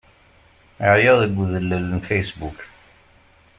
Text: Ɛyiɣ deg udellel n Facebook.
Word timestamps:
Ɛyiɣ 0.91 1.15
deg 1.23 1.37
udellel 1.43 1.83
n 1.99 2.05
Facebook. 2.07 2.59